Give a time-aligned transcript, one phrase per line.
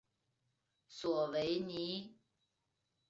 [0.87, 2.15] 索维尼。